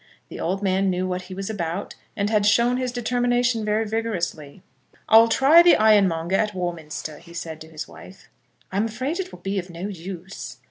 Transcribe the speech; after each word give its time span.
The 0.29 0.39
old 0.39 0.63
man 0.63 0.89
knew 0.89 1.07
what 1.07 1.21
he 1.25 1.35
was 1.35 1.47
about, 1.47 1.93
and 2.17 2.27
had 2.31 2.43
shown 2.47 2.77
his 2.77 2.91
determination 2.91 3.63
very 3.63 3.85
vigorously. 3.85 4.63
"I'll 5.07 5.27
try 5.27 5.61
the 5.61 5.75
ironmonger 5.75 6.35
at 6.37 6.55
Warminster," 6.55 7.19
he 7.19 7.35
said, 7.35 7.61
to 7.61 7.67
his 7.67 7.87
wife. 7.87 8.27
"I'm 8.71 8.85
afraid 8.85 9.19
it 9.19 9.31
will 9.31 9.41
be 9.41 9.59
of 9.59 9.69
no 9.69 9.87
use." 9.89 10.57